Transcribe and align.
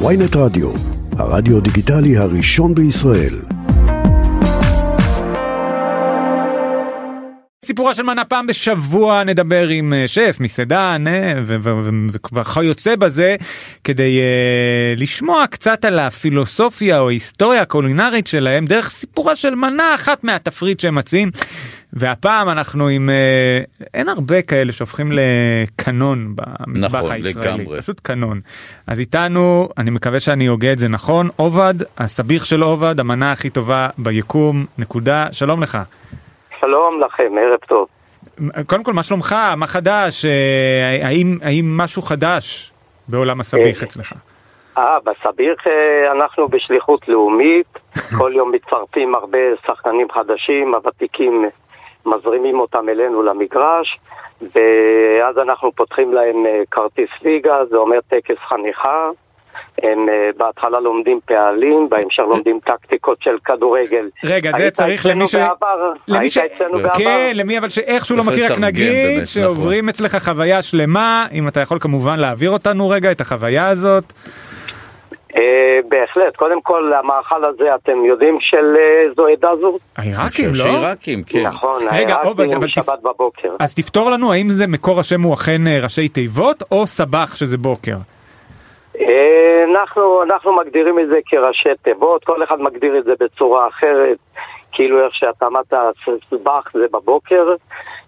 ויינט 0.00 0.36
רדיו, 0.36 0.70
הרדיו 1.18 1.60
דיגיטלי 1.60 2.16
הראשון 2.16 2.74
בישראל. 2.74 3.34
סיפורה 7.64 7.94
של 7.94 8.02
מנה 8.02 8.24
פעם 8.24 8.46
בשבוע 8.46 9.24
נדבר 9.24 9.68
עם 9.68 9.94
אה, 9.94 10.08
שף 10.08 10.36
מסעדן 10.40 11.04
אה, 11.08 11.32
וכיוצא 12.32 12.96
בזה 12.96 13.36
כדי 13.84 14.18
uh, 14.18 15.00
לשמוע 15.00 15.46
קצת 15.46 15.84
על 15.84 15.98
הפילוסופיה 15.98 16.98
או 16.98 17.08
היסטוריה 17.08 17.62
הקולינרית 17.62 18.26
שלהם 18.26 18.66
דרך 18.66 18.90
סיפורה 18.90 19.36
של 19.36 19.54
מנה 19.54 19.94
אחת 19.94 20.24
מהתפריט 20.24 20.80
שהם 20.80 20.94
מציעים. 20.94 21.30
והפעם 21.96 22.48
אנחנו 22.48 22.88
עם 22.88 23.08
uh, 23.08 23.84
אין 23.94 24.08
הרבה 24.08 24.42
כאלה 24.42 24.72
שהופכים 24.72 25.12
לקנון 25.12 26.34
במטבח 26.34 26.94
נכון, 26.94 27.12
הישראלי 27.12 27.62
לגמרי. 27.64 27.80
פשוט 27.80 28.00
קנון 28.00 28.40
אז 28.86 29.00
איתנו 29.00 29.68
אני 29.78 29.90
מקווה 29.90 30.20
שאני 30.20 30.46
הוגה 30.46 30.72
את 30.72 30.78
זה 30.78 30.88
נכון 30.88 31.28
עובד 31.36 31.74
הסביך 31.98 32.46
של 32.46 32.62
עובד 32.62 33.00
המנה 33.00 33.32
הכי 33.32 33.50
טובה 33.50 33.88
ביקום 33.98 34.66
נקודה 34.78 35.26
שלום 35.32 35.62
לך. 35.62 35.78
שלום 36.60 37.00
לכם, 37.00 37.32
ערב 37.40 37.58
טוב. 37.68 37.88
קודם 38.66 38.82
כל 38.82 38.92
מה 38.92 39.02
שלומך 39.02 39.36
מה 39.56 39.66
חדש 39.66 40.24
אה, 40.24 41.06
האם 41.06 41.38
האם 41.42 41.76
משהו 41.76 42.02
חדש 42.02 42.72
בעולם 43.08 43.40
הסביך 43.40 43.82
אה, 43.82 43.88
אצלך. 43.88 44.12
אה, 44.78 44.96
בסביר 45.04 45.54
אה, 45.66 46.12
אנחנו 46.12 46.48
בשליחות 46.48 47.08
לאומית, 47.08 47.78
כל 48.18 48.32
יום 48.34 48.52
מצטרפים 48.52 49.14
הרבה 49.14 49.38
שחקנים 49.66 50.06
חדשים, 50.10 50.74
הוותיקים 50.74 51.44
מזרימים 52.06 52.60
אותם 52.60 52.88
אלינו 52.88 53.22
למגרש, 53.22 53.98
ואז 54.42 55.38
אנחנו 55.38 55.72
פותחים 55.72 56.14
להם 56.14 56.46
אה, 56.46 56.62
כרטיס 56.70 57.10
ליגה, 57.22 57.64
זה 57.70 57.76
אומר 57.76 57.98
טקס 58.08 58.36
חניכה. 58.48 59.10
הם 59.82 60.08
אה, 60.08 60.30
בהתחלה 60.36 60.80
לומדים 60.80 61.20
פעלים, 61.24 61.88
בהמשך 61.88 62.22
לומדים 62.22 62.60
טקטיקות 62.64 63.18
של 63.22 63.36
כדורגל. 63.44 64.08
רגע 64.24 64.52
זה 64.56 64.70
צריך 64.70 65.06
למי 65.06 65.28
ש... 65.28 65.34
בעבר? 65.34 65.92
למי 66.08 66.24
היית 66.24 66.32
ש... 66.32 66.38
אצלנו 66.38 66.78
בעבר? 66.78 66.98
כן 66.98 67.32
למי 67.34 67.58
אבל 67.58 67.68
שאיכשהו 67.68 68.16
לא 68.16 68.24
מכיר 68.24 68.52
רק 68.52 68.58
נגיד 68.58 68.92
באמת, 69.16 69.26
שעוברים 69.28 69.88
אצלך 69.88 70.16
חוויה 70.24 70.62
שלמה 70.62 71.26
אם 71.32 71.48
אתה 71.48 71.60
יכול 71.60 71.78
כמובן 71.80 72.18
להעביר 72.18 72.50
אותנו 72.50 72.88
רגע 72.88 73.12
את 73.12 73.20
החוויה 73.20 73.68
הזאת. 73.68 74.12
אה, 75.36 75.78
בהחלט, 75.88 76.36
קודם 76.36 76.60
כל 76.60 76.92
המאכל 76.92 77.44
הזה 77.44 77.74
אתם 77.74 78.04
יודעים 78.04 78.38
של 78.40 78.76
אה, 78.78 79.14
זו 79.16 79.26
עדה 79.26 79.56
זו? 79.60 79.78
העיראקים 79.96 80.48
לא? 80.48 80.54
שעיראקים, 80.54 81.22
כן. 81.22 81.46
נכון, 81.46 81.82
אבל 82.56 82.68
שבת 82.68 83.02
בבוקר. 83.02 83.48
אז 83.60 83.74
תפתור 83.74 84.10
לנו 84.10 84.32
האם 84.32 84.48
זה 84.48 84.66
מקור 84.66 85.00
השם 85.00 85.22
הוא 85.22 85.34
אכן 85.34 85.66
אה, 85.66 85.78
ראשי 85.82 86.08
תיבות 86.08 86.62
או 86.70 86.86
סבח 86.86 87.36
שזה 87.36 87.58
בוקר. 87.58 87.96
אנחנו, 89.70 90.22
אנחנו 90.22 90.56
מגדירים 90.56 90.98
את 90.98 91.08
זה 91.08 91.18
כראשי 91.26 91.68
תיבות, 91.82 92.24
כל 92.24 92.42
אחד 92.44 92.60
מגדיר 92.60 92.98
את 92.98 93.04
זה 93.04 93.12
בצורה 93.20 93.68
אחרת, 93.68 94.18
כאילו 94.74 95.04
איך 95.04 95.14
שאתה 95.14 95.46
אמרת, 95.46 95.72
סבח 96.30 96.70
זה 96.74 96.86
בבוקר, 96.92 97.54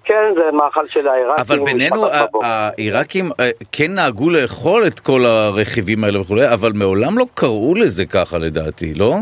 כן, 0.05 0.34
זה 0.34 0.53
מאכל 0.53 0.86
של 0.86 1.09
העיראקים. 1.09 1.45
אבל 1.48 1.64
בינינו. 1.64 2.06
העיראקים 2.42 3.31
אה, 3.41 3.50
כן 3.72 3.95
נהגו 3.95 4.31
לאכול 4.31 4.87
את 4.87 5.00
כל 5.00 5.25
הרכיבים 5.25 6.05
האלה 6.05 6.20
וכולי, 6.20 6.53
אבל 6.53 6.72
מעולם 6.75 7.19
לא 7.19 7.25
קראו 7.34 7.75
לזה 7.75 8.06
ככה 8.06 8.39
לדעתי, 8.39 8.94
לא? 8.94 9.14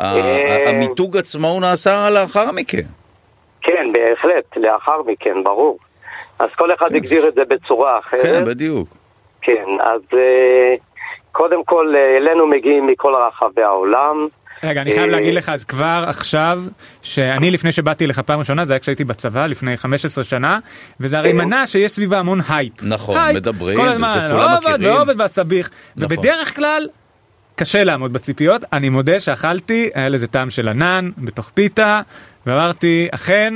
אה, 0.00 0.68
המיתוג 0.68 1.16
עצמו 1.16 1.48
הוא 1.48 1.60
נעשה 1.60 2.10
לאחר 2.10 2.52
מכן. 2.52 2.86
כן, 3.60 3.92
בהחלט, 3.92 4.56
לאחר 4.56 5.02
מכן, 5.06 5.44
ברור. 5.44 5.78
אז 6.38 6.48
כל 6.56 6.74
אחד 6.74 6.94
הגדיר 6.94 7.28
את 7.28 7.34
זה 7.34 7.42
בצורה 7.48 7.98
אחרת. 7.98 8.22
כן, 8.22 8.44
בדיוק. 8.44 8.88
כן, 9.42 9.66
אז 9.80 10.00
אה, 10.14 10.74
קודם 11.32 11.64
כל, 11.64 11.94
אלינו 12.16 12.46
מגיעים 12.46 12.86
מכל 12.86 13.14
רחבי 13.14 13.62
העולם. 13.62 14.28
רגע 14.64 14.80
אני 14.80 14.92
חייב 14.92 15.10
אה, 15.10 15.16
להגיד 15.16 15.34
לך 15.34 15.48
אז 15.48 15.64
כבר 15.64 16.04
עכשיו 16.06 16.62
שאני 17.02 17.50
לפני 17.50 17.72
שבאתי 17.72 18.06
לך 18.06 18.18
פעם 18.18 18.38
ראשונה 18.40 18.64
זה 18.64 18.72
היה 18.72 18.80
כשהייתי 18.80 19.04
בצבא 19.04 19.46
לפני 19.46 19.76
15 19.76 20.24
שנה 20.24 20.58
וזה 21.00 21.18
הרי 21.18 21.30
כן. 21.30 21.36
מנה 21.36 21.66
שיש 21.66 21.92
סביבה 21.92 22.18
המון 22.18 22.40
הייפ. 22.48 22.72
נכון, 22.82 23.16
הייפ, 23.18 23.36
מדברים, 23.36 23.76
כל 23.76 23.82
וזה 23.82 23.92
הזמן, 23.92 24.28
כולם 24.30 24.50
עובד 24.52 24.74
מכירים. 24.74 24.94
ועובד 24.96 25.20
והסביך 25.20 25.70
נכון. 25.96 26.16
ובדרך 26.16 26.56
כלל 26.56 26.88
קשה 27.56 27.84
לעמוד 27.84 28.12
בציפיות 28.12 28.62
אני 28.72 28.88
מודה 28.88 29.20
שאכלתי 29.20 29.90
היה 29.94 30.08
לזה 30.08 30.26
טעם 30.26 30.50
של 30.50 30.68
ענן 30.68 31.10
בתוך 31.18 31.50
פיתה 31.54 32.00
ואמרתי 32.46 33.08
אכן 33.10 33.54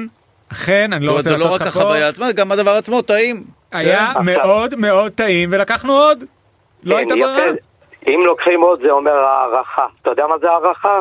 אכן 0.53 0.93
אני 0.93 1.06
זאת 1.06 1.09
לא 1.09 1.10
אומרת, 1.10 1.26
רוצה 1.26 1.31
זה 1.31 1.44
לא 1.44 1.50
לעשות 1.50 1.60
רק 1.62 1.66
לך 1.69 1.75
פה 1.75 1.81
החוויה 1.81 2.09
עצמה, 2.09 2.32
גם 2.32 2.53
הדבר 2.53 2.70
עצמו 2.70 3.03
טעים. 3.03 3.44
היה 3.72 4.04
עכשיו- 4.04 4.22
מאוד 4.22 4.75
מאוד 4.75 5.12
טעים 5.12 5.48
ולקחנו 5.53 5.93
עוד. 5.93 6.25
לא 6.84 6.94
כן, 6.94 6.98
הייתה. 6.98 7.14
ברירה. 7.14 7.37
אם 8.06 8.20
לוקחים 8.26 8.60
עוד 8.60 8.81
זה 8.82 8.91
אומר 8.91 9.12
הערכה. 9.16 9.87
אתה 10.03 10.10
יודע 10.10 10.26
מה 10.26 10.38
זה 10.38 10.50
הערכה? 10.50 11.00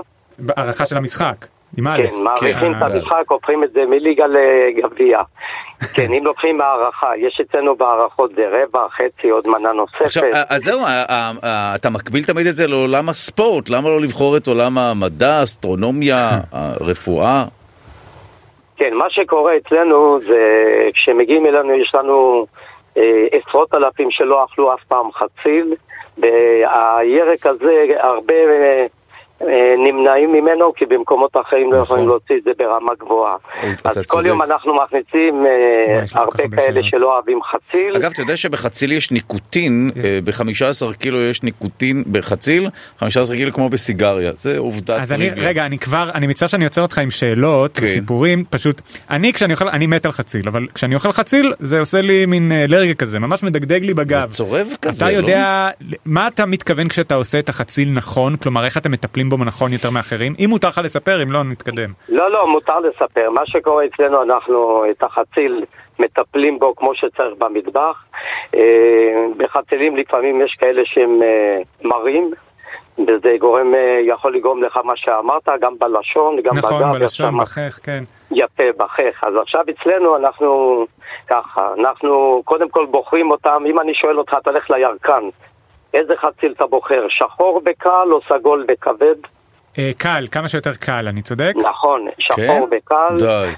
הערכה 0.58 0.86
של 0.86 0.97
המשחק. 0.97 1.36
עם 1.78 1.88
א'. 1.88 1.97
כן, 1.97 2.16
מעריכים 2.24 2.72
את 2.78 2.81
אה, 2.81 2.88
המשחק, 2.88 3.24
הופכים 3.28 3.64
את 3.64 3.72
זה 3.72 3.86
מליגה 3.90 4.25
לגביע. 4.28 5.22
כן, 5.96 6.13
אם 6.13 6.25
לוקחים 6.25 6.62
הערכה, 6.62 7.18
יש 7.18 7.42
אצלנו 7.42 7.75
בהערכות 7.75 8.31
זה 8.36 8.47
רבע, 8.52 8.88
חצי, 8.90 9.30
עוד 9.30 9.47
מנה 9.47 9.69
עכשיו, 10.03 10.24
נוספת. 10.24 10.46
אז 10.50 10.62
זהו, 10.63 10.80
ה- 10.80 11.06
ה- 11.09 11.31
ה- 11.44 11.75
אתה 11.75 11.90
מקביל 11.90 12.24
תמיד 12.24 12.47
את 12.47 12.56
זה 12.56 12.68
לעולם 12.68 13.09
הספורט, 13.09 13.69
למה 13.69 13.90
לא 13.90 14.02
לבחור 14.02 14.38
את 14.38 14.47
עולם 14.47 14.78
המדע, 14.78 15.44
אסטרונומיה, 15.44 16.30
הרפואה? 16.52 17.44
כן, 18.78 18.94
מה 18.94 19.06
שקורה 19.09 19.52
אצלנו 19.58 20.19
זה 20.19 20.63
כשמגיעים 20.94 21.46
אלינו 21.46 21.74
יש 21.74 21.96
לנו 21.96 22.46
אה, 22.97 23.02
עשרות 23.31 23.74
אלפים 23.74 24.12
שלא 24.12 24.46
אכלו 24.46 24.74
אף 24.74 24.84
פעם 24.88 25.12
חציל, 25.12 25.74
והירק 26.18 27.46
הזה 27.46 27.85
הרבה 28.00 28.34
אה, 28.34 28.85
נמנעים 29.78 30.31
ממנו 30.31 30.74
כי 30.74 30.86
במקומות 30.86 31.31
אחרים 31.42 31.74
לא 31.74 31.81
נכון. 31.81 31.84
יכולים 31.84 32.08
להוציא 32.08 32.36
את 32.38 32.44
זה 32.44 32.52
ברמה 32.58 32.92
גבוהה. 33.00 33.36
אז 33.84 33.98
כל 33.98 34.04
צודק. 34.04 34.26
יום 34.26 34.42
אנחנו 34.42 34.76
מכניסים 34.84 35.46
אה, 35.46 36.08
כך 36.08 36.16
הרבה 36.16 36.44
כאלה 36.56 36.81
שמות. 36.81 36.92
שלא 36.92 37.14
אוהבים 37.14 37.40
חציל. 37.44 37.96
אגב, 37.96 38.12
אתה 38.12 38.22
יודע 38.22 38.38
שבחציל 38.38 38.92
יש 38.92 39.12
ניקוטין, 39.12 39.92
אה, 40.04 40.20
ב-15 40.24 40.94
קילו 40.98 41.22
יש 41.22 41.44
ניקוטין 41.44 42.04
בחציל, 42.12 42.70
15 42.98 43.36
קילו 43.36 43.54
כמו 43.54 43.70
בסיגריה, 43.70 44.31
זה 44.36 44.58
עובדה 44.58 45.02
אז 45.02 45.14
אני 45.14 45.30
טריוויה. 45.30 45.50
רגע 45.50 45.66
אני 45.66 45.78
כבר 45.78 46.10
אני 46.14 46.28
מצטער 46.28 46.48
שאני 46.48 46.64
עוצר 46.64 46.81
אותך 46.81 46.98
עם 46.98 47.12
שאלות 47.12 47.78
כן. 47.78 47.86
וסיפורים 47.86 48.44
פשוט 48.50 48.81
אני 49.10 49.34
כשאני 49.34 49.54
אוכל 49.54 49.70
אני 49.70 49.88
מת 49.88 50.06
על 50.06 50.12
חציל 50.12 50.48
אבל 50.48 50.68
כשאני 50.74 50.96
אוכל 50.96 51.12
חציל 51.12 51.54
זה 51.60 51.80
עושה 51.80 52.02
לי 52.02 52.25
מין 52.25 52.52
אה, 52.52 52.64
אלרגיה 52.64 52.94
כזה 52.94 53.20
ממש 53.20 53.44
מדגדג 53.44 53.84
לי 53.84 53.94
בגב. 53.94 54.31
זה 54.31 54.38
צורב 54.38 54.68
כזה, 54.81 55.06
אתה 55.06 55.12
לא? 55.14 55.18
יודע 55.18 55.70
מה 56.06 56.28
אתה 56.28 56.46
מתכוון 56.46 56.88
כשאתה 56.88 57.16
עושה 57.16 57.40
את 57.40 57.50
החציל 57.50 57.90
נכון 57.92 58.36
כלומר 58.36 58.66
איך 58.66 58.78
אתם 58.78 58.92
מטפלים 58.92 59.30
בו 59.38 59.44
נכון 59.44 59.74
יותר 59.74 59.90
מאחרים 59.90 60.34
אם 60.40 60.50
מותר 60.50 60.68
לך 60.68 60.82
לספר 60.84 61.24
אם 61.24 61.32
לא 61.32 61.44
נתקדם. 61.44 61.90
לא, 62.10 62.32
לא, 62.32 62.48
מותר 62.48 62.80
לספר. 62.80 63.30
מה 63.30 63.42
שקורה 63.46 63.86
אצלנו, 63.86 64.24
אנחנו 64.24 64.86
את 64.92 65.04
החציל 65.04 65.66
מטפלים 66.00 66.60
בו 66.60 66.76
כמו 66.76 66.96
שצריך 66.96 67.34
במטבח. 67.38 68.04
אה, 68.56 69.26
בחצילים 69.38 69.98
לפעמים 69.98 70.42
יש 70.42 70.56
כאלה 70.60 70.82
שהם 70.86 71.22
אה, 71.24 71.58
מרים, 71.84 72.32
וזה 72.98 73.36
גורם, 73.40 73.76
אה, 73.76 74.00
יכול 74.08 74.36
לגרום 74.36 74.64
לך 74.64 74.78
מה 74.84 74.94
שאמרת, 74.96 75.50
גם 75.62 75.74
בלשון, 75.80 76.42
גם 76.44 76.58
נכון 76.58 76.80
בגב. 76.80 76.92
בלשון 76.92 77.04
יש 77.06 77.18
שם 77.18 77.38
בחך 77.42 77.80
כן. 77.84 78.04
יפה, 78.32 78.64
בחך. 78.78 79.24
אז 79.24 79.34
עכשיו 79.42 79.64
אצלנו 79.70 80.18
אנחנו 80.18 80.86
ככה, 81.28 81.74
אנחנו 81.80 82.42
קודם 82.46 82.70
כל 82.70 82.86
בוחרים 82.86 83.32
אותם, 83.32 83.64
אם 83.66 83.80
אני 83.80 83.94
שואל 83.94 84.18
אותך, 84.18 84.36
אתה 84.42 84.50
הולך 84.50 84.70
לירקן, 84.70 85.24
איזה 85.94 86.14
חציל 86.22 86.52
אתה 86.52 86.66
בוחר, 86.66 87.06
שחור 87.09 87.62
בקל 87.66 88.08
או 88.12 88.20
סגול 88.30 88.66
בכבד? 88.68 89.16
אה, 89.80 89.90
קל 89.98 90.28
כמה 90.31 90.48
שיותר 90.48 90.74
קל 90.80 91.08
אני 91.08 91.22
צודק? 91.22 91.54
נכון, 91.70 92.06
כן? 92.08 92.14
שחור 92.20 92.68
בקל. 92.72 93.18
די. 93.20 93.50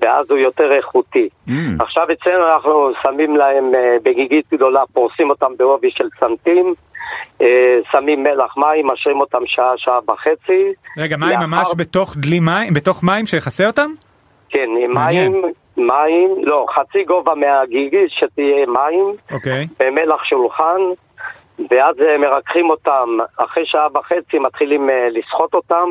ואז 0.00 0.30
הוא 0.30 0.38
יותר 0.38 0.72
איכותי. 0.72 1.28
Mm. 1.48 1.50
עכשיו 1.80 2.06
אצלנו 2.12 2.54
אנחנו 2.54 2.90
שמים 3.02 3.36
להם 3.36 3.74
אה, 3.74 3.96
בגיגית 4.02 4.44
גדולה, 4.52 4.82
פורסים 4.92 5.30
אותם 5.30 5.52
בעובי 5.58 5.90
של 5.90 6.08
סנטים, 6.20 6.74
אה, 7.42 7.46
שמים 7.92 8.22
מלח 8.22 8.56
מים, 8.56 8.86
משרים 8.86 9.20
אותם 9.20 9.42
שעה, 9.46 9.72
שעה 9.76 9.98
וחצי. 10.08 10.72
רגע 10.98 11.16
מים 11.16 11.28
לאחר- 11.30 11.46
ממש 11.46 11.68
בתוך 11.76 12.16
דלי 12.16 12.40
מים 12.40 12.74
בתוך 12.74 13.02
מים 13.04 13.26
שיכסה 13.26 13.66
אותם? 13.66 13.90
כן, 14.48 14.68
מעניין. 14.88 15.32
מים, 15.32 15.42
מים, 15.76 16.30
לא, 16.42 16.66
חצי 16.74 17.04
גובה 17.04 17.34
מהגיגית 17.34 18.10
שתהיה 18.10 18.66
מים, 18.66 19.14
אוקיי. 19.32 19.66
במלח 19.80 20.24
שולחן, 20.24 20.80
ואז 21.58 21.96
אה, 22.00 22.18
מרככים 22.18 22.70
אותם, 22.70 23.08
אחרי 23.36 23.66
שעה 23.66 23.86
וחצי 23.94 24.38
מתחילים 24.38 24.90
אה, 24.90 25.08
לסחוט 25.10 25.54
אותם, 25.54 25.88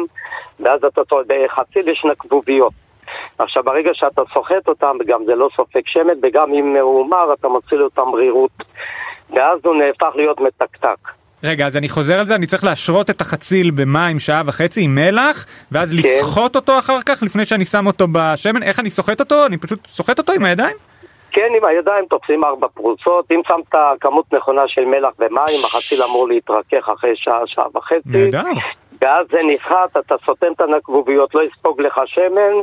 ואז 0.60 0.84
אתה, 0.84 1.02
בחציל 1.28 1.88
יש 1.90 2.06
נקבוביות. 2.12 2.74
עכשיו, 3.38 3.64
ברגע 3.64 3.90
שאתה 3.94 4.22
סוחט 4.34 4.68
אותם, 4.68 4.98
גם 5.08 5.26
זה 5.26 5.36
לא 5.36 5.50
סופק 5.56 5.88
שמן, 5.88 6.14
וגם 6.24 6.54
אם 6.54 6.76
הוא 6.82 7.10
מר, 7.10 7.34
אתה 7.34 7.48
מציל 7.48 7.84
אותם 7.84 8.14
רירות. 8.14 8.64
ואז 9.30 9.60
הוא 9.64 9.76
נהפך 9.76 10.16
להיות 10.16 10.42
מתקתק. 10.42 10.98
רגע 11.44 11.68
אז 11.68 11.78
אני 11.78 11.90
חוזר 11.90 12.20
על 12.20 12.26
זה 12.26 12.36
אני 12.36 12.48
צריך 12.48 12.64
להשרות 12.64 13.10
את 13.10 13.22
החציל 13.22 13.72
במים 13.72 14.20
שעה 14.20 14.42
וחצי 14.46 14.82
עם 14.82 14.96
מלח 14.96 15.46
ואז 15.72 15.92
כן. 15.92 15.98
לסחוט 15.98 16.56
אותו 16.56 16.80
אחר 16.80 17.02
כך 17.06 17.24
לפני 17.24 17.46
שאני 17.46 17.66
שם 17.66 17.88
אותו 17.88 18.08
בשמן 18.12 18.64
איך 18.64 18.80
אני 18.80 18.90
סוחט 18.90 19.20
אותו 19.20 19.46
אני 19.46 19.58
פשוט 19.58 19.88
סוחט 19.88 20.18
אותו 20.18 20.34
עם 20.34 20.46
הידיים? 20.46 20.78
כן, 21.32 21.48
עם 21.58 21.66
הידיים 21.66 22.06
תופסים 22.06 22.44
ארבע 22.44 22.68
פרוסות, 22.74 23.32
אם 23.32 23.42
שמת 23.48 23.76
כמות 24.00 24.34
נכונה 24.34 24.62
של 24.68 24.86
מלח 24.86 25.14
ומים, 25.20 25.66
החציל 25.66 26.04
אמור 26.04 26.28
להתרכך 26.28 26.90
אחרי 26.90 27.16
שעה, 27.16 27.40
שעה 27.46 27.66
וחצי. 27.76 28.10
נהדר. 28.10 28.42
ואז 29.02 29.28
זה 29.32 29.38
נסחט, 29.48 29.98
אתה 29.98 30.16
סותם 30.26 30.52
את 30.56 30.62
הנקבוביות, 30.62 31.36
לא 31.36 31.42
יספוג 31.44 31.82
לך 31.82 32.02
שמן, 32.06 32.56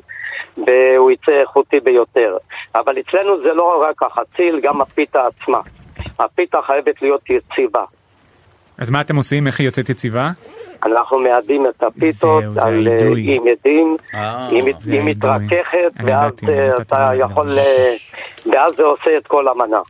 והוא 0.66 1.10
יצא 1.10 1.32
איכותי 1.40 1.80
ביותר. 1.80 2.36
אבל 2.74 2.98
אצלנו 2.98 3.42
זה 3.42 3.54
לא 3.54 3.84
רק 3.88 4.02
החציל, 4.02 4.60
גם 4.62 4.80
הפיתה 4.80 5.26
עצמה. 5.26 5.60
הפיתה 6.18 6.58
חייבת 6.62 7.02
להיות 7.02 7.30
יציבה. 7.30 7.84
אז 8.78 8.90
מה 8.90 9.00
אתם 9.00 9.16
עושים? 9.16 9.46
איך 9.46 9.60
היא 9.60 9.66
יוצאת 9.66 9.88
יציבה? 9.88 10.30
אנחנו 10.82 11.18
מאדים 11.18 11.66
את 11.66 11.82
הפיתות 11.82 12.42
זהו, 12.42 12.52
זה 12.52 12.62
על, 12.62 12.88
אה. 12.88 13.06
עם 13.16 13.42
עדים, 13.48 13.96
אה, 14.14 14.46
היא. 14.48 15.00
מתרככת, 15.02 15.92
ואז 16.04 16.32
אה, 16.48 16.68
אתה 16.80 17.10
יכול, 17.18 17.48
ואז 18.52 18.72
זה 18.76 18.82
עושה 18.82 19.10
את 19.18 19.26
כל 19.26 19.48
המנה. 19.48 19.80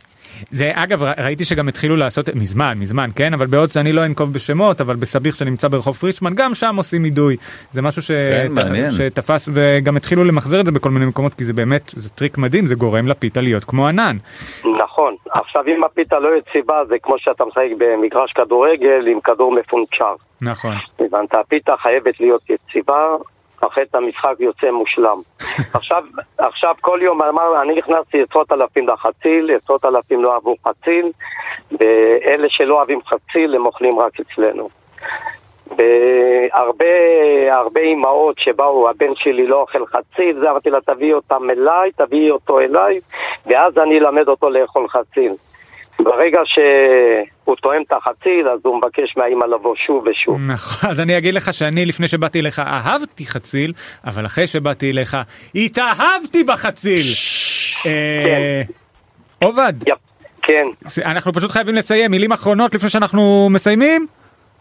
זה 0.51 0.71
אגב 0.75 1.03
ראיתי 1.03 1.45
שגם 1.45 1.69
התחילו 1.69 1.97
לעשות 1.97 2.29
מזמן 2.35 2.79
מזמן 2.79 3.11
כן 3.17 3.35
אבל 3.35 3.47
בעוד 3.47 3.73
שאני 3.73 3.93
לא 3.93 4.05
אנקוב 4.05 4.33
בשמות 4.33 4.81
אבל 4.81 4.97
בסביח 4.97 5.35
שנמצא 5.35 5.69
ברחוב 5.69 5.97
פרישמן 5.97 6.35
גם 6.35 6.55
שם 6.55 6.77
עושים 6.77 7.05
אידוי 7.05 7.37
זה 7.71 7.83
משהו 7.83 8.03
ש... 8.03 8.11
כן, 8.11 8.49
מעניין. 8.51 8.91
שתפס 8.91 9.49
וגם 9.55 9.97
התחילו 9.97 10.25
למחזר 10.25 10.61
את 10.61 10.67
זה 10.67 10.73
בכל 10.73 10.91
מיני 10.91 11.07
מקומות 11.07 11.35
כי 11.35 11.45
זה 11.45 11.53
באמת 11.53 11.93
זה 11.97 12.11
טריק 12.11 12.39
מדהים 12.39 12.67
זה 12.67 12.75
גורם 12.75 13.09
לפיתה 13.09 13.41
להיות 13.41 13.65
כמו 13.65 13.89
ענן. 13.89 14.17
נכון. 14.65 15.15
עכשיו, 15.31 15.63
אם 15.67 15.85
הפיתה 15.85 16.19
לא 16.19 16.29
יציבה, 16.39 16.85
זה 16.89 16.97
כמו 17.03 17.15
שאתה 17.19 17.45
משחק 17.45 17.69
במגרש 17.79 18.33
כדורגל 18.33 19.07
עם 19.13 19.21
כדור 19.21 19.53
מפונצ'ר. 19.53 20.15
נכון. 20.43 20.75
הבנת? 21.01 21.35
הפיתה 21.35 21.75
חייבת 21.77 22.21
להיות 22.21 22.43
יציבה, 22.51 23.17
אחרת 23.65 23.95
המשחק 23.95 24.35
יוצא 24.39 24.71
מושלם. 24.71 25.21
עכשיו, 25.75 26.05
עכשיו 26.39 26.75
כל 26.81 26.99
יום, 27.03 27.23
אמר, 27.23 27.63
אני 27.63 27.79
הכנסתי 27.79 28.23
עשרות 28.23 28.53
אלפים 28.53 28.89
לחציל, 28.89 29.51
עשרות 29.63 29.85
אלפים 29.85 30.23
לא 30.23 30.35
אהבו 30.35 30.55
חציל, 30.69 31.13
ואלה 31.81 32.49
שלא 32.49 32.75
אוהבים 32.75 33.01
חציל, 33.07 33.55
הם 33.55 33.67
אוכלים 33.67 33.99
רק 33.99 34.13
אצלנו. 34.21 34.69
והרבה 35.77 36.87
הרבה 37.51 37.81
אימהות 37.81 38.39
שבאו, 38.39 38.91
הבן 38.91 39.15
שלי 39.15 39.47
לא 39.47 39.61
אוכל 39.61 39.87
חציל, 39.87 40.41
זה 40.41 40.51
אמרתי 40.51 40.71
לה, 40.71 40.81
תביאי 40.81 41.13
אותם 41.13 41.51
אליי, 41.51 41.93
תביאי 41.93 42.31
אותו 42.31 42.61
אליי, 42.61 43.01
ואז 43.47 43.79
אני 43.79 43.99
אלמד 43.99 44.29
אותו 44.29 44.51
לאכול 44.51 44.89
חציל. 44.89 45.33
ברגע 46.01 46.39
שהוא 46.45 47.57
טועם 47.57 47.83
את 47.83 47.93
החציל, 47.93 48.49
אז 48.49 48.61
הוא 48.65 48.79
מבקש 48.79 49.17
מהאימא 49.17 49.45
לבוא 49.45 49.75
שוב 49.87 50.05
ושוב. 50.07 50.37
נכון 50.47 50.91
אז 50.91 51.01
אני 51.01 51.19
אגיד 51.19 51.35
לך 51.35 51.55
שאני 51.55 51.87
לפני 51.87 52.09
שבאתי 52.09 52.41
אליך 52.41 52.59
אהבתי 52.59 53.27
חציל 53.27 53.73
אבל 54.07 54.27
אחרי 54.27 54.47
שבאתי 54.47 54.91
אליך 54.91 55.17
התאהבתי 55.55 56.45
בחציל. 56.45 57.07
אה, 57.87 58.63
עובד 59.43 59.73
יפ, 59.87 59.99
כן. 60.43 60.67
אנחנו 61.05 61.33
פשוט 61.33 61.51
חייבים 61.51 61.75
לסיים 61.75 62.11
מילים 62.11 62.33
אחרונות 62.33 62.75
לפני 62.75 62.89
שאנחנו 62.89 63.49
מסיימים. 63.51 64.07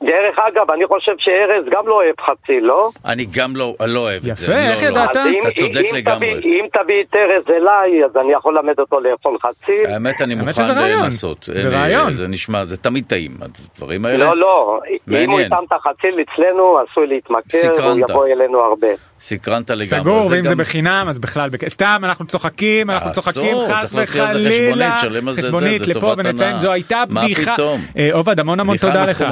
דרך 0.03 0.35
אגב, 0.47 0.71
אני 0.71 0.87
חושב 0.87 1.11
שארז 1.17 1.65
גם 1.71 1.87
לא 1.87 1.93
אוהב 1.93 2.15
חציל, 2.21 2.63
לא? 2.63 2.89
אני 3.05 3.25
גם 3.31 3.55
לא 3.55 3.75
לא 3.85 3.99
אוהב 3.99 4.25
את 4.27 4.35
זה. 4.35 4.43
יפה, 4.45 4.51
לא, 4.53 4.57
איך 4.57 4.83
לא. 4.83 4.87
ידעת? 4.87 5.15
אם- 5.17 5.39
אתה 5.41 5.51
צודק 5.51 5.81
אם 5.91 5.95
לגמרי. 5.95 6.33
תביא- 6.41 6.51
אם 6.59 6.65
תביא 6.73 7.03
את 7.09 7.15
ארז 7.15 7.43
אליי, 7.57 8.05
אז 8.05 8.17
אני 8.17 8.33
יכול 8.33 8.55
ללמד 8.57 8.79
אותו 8.79 8.99
לאכול 8.99 9.37
חציל. 9.41 9.85
האמת 9.93 10.21
אני 10.21 10.33
האמת 10.33 10.47
מוכן. 10.59 10.91
לנסות. 11.03 11.43
זה 11.43 11.69
רעיון. 11.69 12.13
זה 12.13 12.27
נשמע, 12.27 12.65
זה 12.65 12.77
תמיד 12.77 13.03
טעים, 13.07 13.37
הדברים 13.41 14.05
האלה. 14.05 14.25
לא, 14.25 14.37
לא, 14.37 14.79
אם 14.89 14.97
הוא 15.13 15.13
מעניין. 15.29 15.39
יטעם 15.47 15.63
את 15.67 15.71
החציל 15.73 16.19
אצלנו, 16.21 16.79
עשוי 16.91 17.07
להתמכר, 17.07 17.83
הוא. 17.89 17.99
יבוא 18.09 18.25
אלינו 18.27 18.59
הרבה. 18.59 18.87
סקרנת 19.19 19.69
לגמרי. 19.69 19.85
סגור 19.85 20.27
זה 20.29 20.35
ואם 20.35 20.43
זה 20.43 20.49
גם- 20.49 20.57
בחינם 20.57 21.05
אז 21.09 21.19
בכלל 21.19 21.49
בכ- 21.49 21.67
סתם 21.67 22.01
אנחנו 22.03 22.25
צוחקים 22.27 22.89
אנחנו 22.89 23.11
אסור, 23.11 23.23
צוחקים 23.23 23.55
חס 23.75 23.91
זה 23.91 24.03
וחלילה 24.03 24.27
חשבונית, 24.27 24.93
שלם 25.01 25.27
על 25.27 25.33
זה, 25.33 25.41
זה, 25.41 25.47
חשבונית 25.47 25.81
זה 25.83 25.91
לפה 25.91 26.13
ונציין 26.17 26.49
הנאה. 26.49 26.59
זו 26.59 26.71
הייתה 26.71 27.03
מה 27.09 27.21
בדיחה 27.23 27.53
פתאום? 27.53 27.79
אה, 27.97 28.09
עובד 28.13 28.39
המון 28.39 28.59
המון 28.59 28.77
תודה 28.77 29.03
לך. 29.05 29.21
אה, 29.21 29.29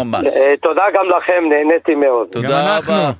תודה 0.61 0.83
גם 0.93 1.03
לכם, 1.17 1.43
נהניתי 1.49 1.95
מאוד. 1.95 2.27
תודה. 2.31 2.77
רבה. 2.77 3.11